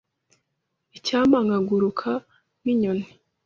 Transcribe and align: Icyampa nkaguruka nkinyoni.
Icyampa 0.97 1.37
nkaguruka 1.45 2.09
nkinyoni. 2.61 3.05